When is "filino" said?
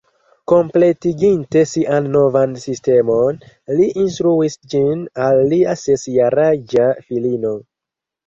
7.11-7.53